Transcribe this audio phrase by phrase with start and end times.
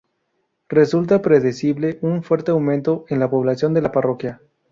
[0.67, 4.41] Resulta predecible un fuerte aumento en la población de la parroquia.